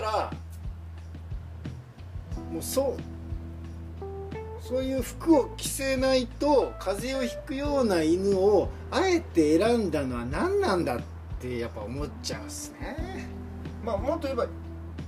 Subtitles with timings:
[0.00, 0.32] したら
[2.50, 3.02] もうそう
[4.62, 11.00] そういう服を着せないと風邪をひくような犬をあえて選んだのは何なんだっ
[11.40, 13.28] てやっぱ思っちゃうっすね。
[13.84, 14.46] まあもっと言えば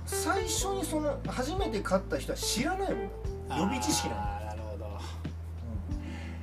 [0.05, 3.09] 最初にその初めて飼った人は知らないもん
[3.47, 4.85] だ予備知識なんだ、なるほど。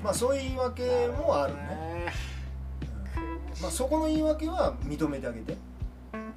[0.03, 2.13] まあそういう言い訳もあるね、
[3.61, 5.57] まあ、そこの言い訳は認めてあげて。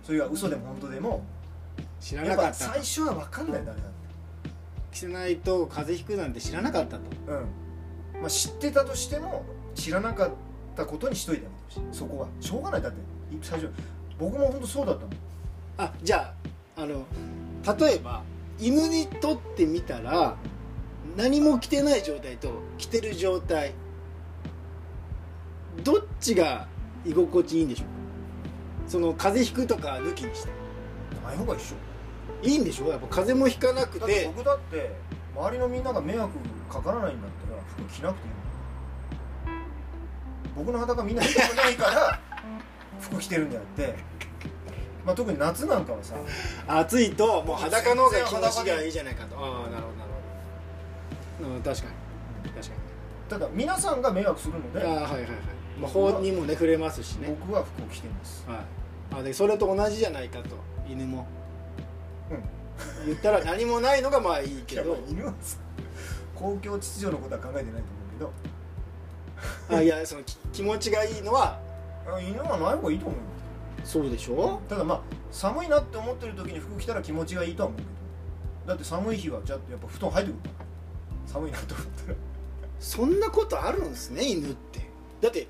[0.04, 1.24] それが嘘でも本当でも
[2.04, 3.82] 知らやっぱなかった最初は分かんない誰だって
[4.92, 6.82] 着せないと風邪ひくなんて知らなか。
[6.82, 8.22] ったとうん。
[8.22, 10.32] まあ、知ってたとしても知らなかっ
[10.76, 12.28] たことにしといてあげてそこは。
[12.42, 12.82] しょうがない。
[12.82, 12.98] だって
[13.42, 13.72] 最初
[14.20, 15.14] 僕も本当そうだったもん。
[15.78, 16.34] あじゃ
[16.76, 17.06] ああの
[17.80, 18.22] 例えば
[18.60, 20.36] 犬にとってみたら
[21.16, 23.74] 何も着てない状態と着てる状態。
[25.84, 26.68] どっちが
[27.06, 27.94] 居心地いいんでしょうか？
[28.92, 30.50] その風邪ひくとか抜きにして。
[31.24, 31.76] ない方が一緒
[32.42, 32.90] いいんでしょ？
[32.90, 34.92] やっぱ風邪もひかなくだってて僕だって
[35.36, 36.34] 周りのみんなが迷惑
[36.70, 38.34] かからないんだったら服着なくていい
[40.56, 42.20] 僕の裸みんな見たくないから
[43.00, 43.96] 服着てるんであって、
[45.06, 46.16] まあ、特に夏なんかはさ
[46.68, 49.36] 暑いともう裸の方が気持ちがいいじゃないかと。
[49.38, 49.84] ああなるほどなる
[51.40, 51.50] ほど。
[51.56, 51.88] うん確か
[52.44, 52.52] に。
[52.52, 52.74] 確か
[53.30, 55.30] ただ皆さんが迷惑するのにでああはいはいはい。
[55.80, 57.36] まあ法にもね触れますしね。
[57.48, 58.46] 僕は服を着てます。
[58.48, 58.60] はい、
[59.22, 60.50] あでそれと同じじゃないかと。
[60.88, 61.26] 犬も。
[61.38, 61.43] うん
[63.06, 64.98] 言ったら何もないのがまあいいけど。
[65.10, 65.58] 犬はさ
[66.36, 67.82] 公共秩序のことは考えてない
[68.20, 68.34] と思
[69.72, 71.60] うあいやそのき気持ちがいいのは。
[72.22, 73.24] 犬はない方がいいと思うよ。
[73.84, 74.60] そうでしょ？
[74.68, 77.90] ただまあ寒いなって思ってる時に服着たら気持ちがいいとは思うけど。
[78.68, 80.66] だって寒い日はちょっとやっぱ布団入ってくるから。
[81.32, 82.18] 寒いなと思ったら。
[82.80, 84.82] そんなことあるんですね犬って。
[85.22, 85.48] だって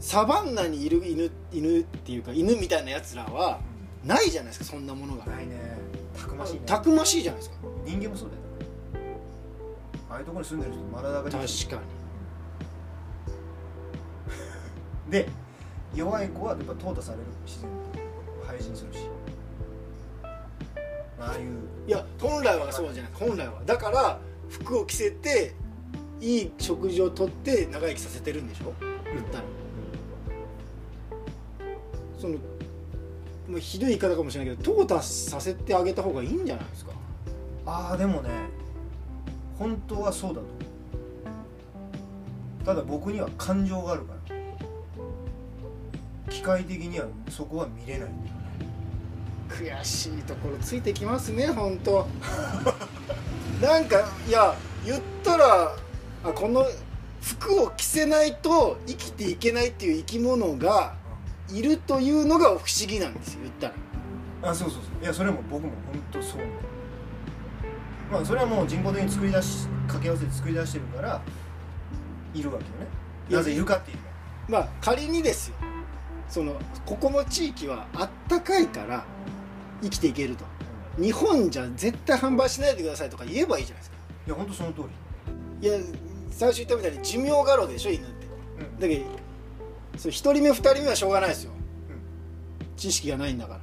[0.00, 3.60] サバンナにいる犬犬っていうか犬みたいなやつらは
[4.04, 5.26] ないじゃないですかそんなものが。
[5.26, 5.76] ないね。
[6.18, 6.60] たくましいね。
[6.66, 7.56] たくましいじゃないですか。
[7.84, 8.42] 人間もそうだよ
[10.10, 11.78] ああいうところに住んでる人丸裸確にしてる。
[11.78, 11.82] か
[15.10, 15.28] で
[15.94, 17.70] 弱い子はやっぱ淘汰される自然
[18.40, 18.46] と。
[18.46, 18.98] 廃人するし。
[21.18, 21.44] ああいう。
[21.44, 21.50] に
[21.88, 23.12] いや本来はそうじゃない。
[23.14, 23.62] 本来は。
[23.64, 24.18] だから
[24.50, 25.54] 服を着せて
[26.20, 28.72] いい食事をとって長生きさせてるんでしょ？
[28.80, 29.44] 言ったら。
[32.20, 32.36] その
[33.52, 36.92] もうひどい言い方かもしれないけど淘汰させてあげた方がいいんじゃないですか？
[37.66, 38.30] ああでもね
[39.58, 40.46] 本当はそうだと
[42.64, 44.22] ただ僕には感情があるから。
[46.30, 48.34] 機械的にはそこは見れないんだよ
[49.68, 49.76] ね。
[49.78, 52.06] 悔しいところついてきますね本当。
[53.60, 54.54] なんかいや
[54.86, 55.76] 言ったら
[56.24, 56.64] あこの
[57.20, 60.94] 服を着せないと生きていけないっていう生き物が
[61.52, 64.50] いるというのが不思議なんですよ言ったら。
[64.50, 65.02] あそうそうそう。
[65.02, 66.40] いやそれも僕も本当そう
[68.10, 71.22] まあそれはもう人工的に作り出し掛け合わせて作り出してるから
[72.34, 72.86] いるわけよね。
[73.30, 74.02] なぜいるかっていうと
[74.48, 75.56] まあ仮にですよ。
[76.28, 76.54] その
[76.86, 79.04] ここの地域はあったかいから
[79.82, 80.44] 生きていけると。
[80.98, 83.96] 日本じゃ絶対販売しないでくださいとか言えばいいじゃないですか。
[84.26, 84.82] いや本当その通
[85.62, 85.68] り。
[85.68, 85.78] いや
[86.30, 88.26] 最初言ったみたいに寿命があるわけでしょ犬って。
[88.58, 88.78] うん。
[88.78, 89.04] だけど
[89.96, 91.52] それ1人目2人目はしょうがないですよ。
[91.52, 91.92] う
[92.64, 92.76] ん。
[92.76, 93.60] 知識がないんだから。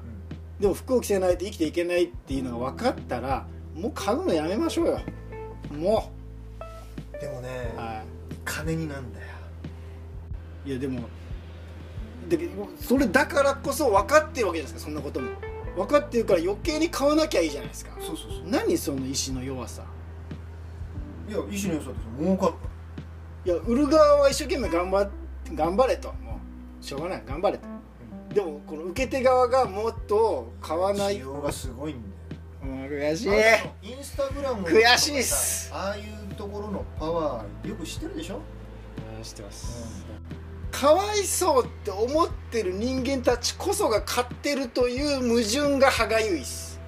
[0.59, 4.99] でも服を着せないと生きていけないっていうのが分かったらもう買うのやめましょうよ。
[5.71, 6.11] も
[7.19, 8.03] でもねう、は
[8.43, 9.25] 金になんだよ。
[10.65, 11.01] い、いやでも
[12.27, 15.29] だけどそれだからこそ分かってるわけじゃないですかそんなことも。
[15.75, 17.91] 分かってるから余計に買わなきゃいいじゃないですか。
[18.01, 18.49] そうそうそう。
[18.49, 19.83] 何その意志の弱さ。
[21.29, 22.57] いや意志の良さって儲かるか
[23.45, 25.09] いや売る側は一生懸命頑張っ
[25.53, 26.13] 頑張れと。
[26.13, 26.39] も
[26.81, 27.23] うしょうがない。
[27.25, 27.65] 頑張れと。
[27.65, 27.79] ら
[28.33, 31.17] でもこの受け手側がもっと買わない。
[31.17, 32.75] 需要がすごいんだよ。
[32.75, 33.27] もう悔しい。
[33.89, 35.71] インスタグラム悔しいっす。
[35.73, 38.39] ああいうところのパワーよく知ってるでしょ、
[39.23, 40.05] 知ってます。
[40.71, 46.79] かわいそうって思ってる人間たちこそが買ってるという矛盾が歯がゆいっす。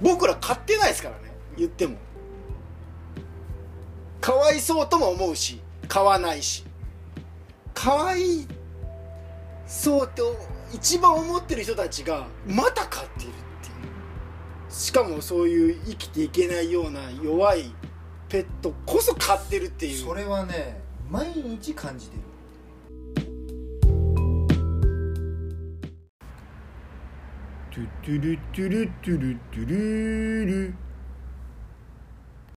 [0.00, 1.96] 僕ら買ってないですからね言っても。
[4.20, 6.64] かわいそうとも思うし買わないし
[7.78, 8.44] かわい
[9.64, 10.20] そうって
[10.72, 14.72] 一番思ってる人たちがまた買っているっていう。
[14.72, 17.72] しかもそういう生きていけないような弱い
[18.28, 20.04] ペットこそ買ってるっていう。
[20.04, 22.22] それはね毎日感じてる。
[27.70, 30.74] トゥトゥルトゥルトゥルトゥルル